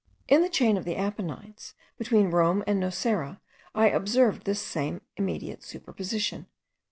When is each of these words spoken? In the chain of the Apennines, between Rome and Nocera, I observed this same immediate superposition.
In 0.27 0.41
the 0.41 0.49
chain 0.49 0.77
of 0.77 0.83
the 0.83 0.95
Apennines, 0.95 1.75
between 1.99 2.31
Rome 2.31 2.63
and 2.65 2.79
Nocera, 2.81 3.39
I 3.75 3.89
observed 3.89 4.45
this 4.45 4.59
same 4.59 5.01
immediate 5.15 5.61
superposition. 5.61 6.47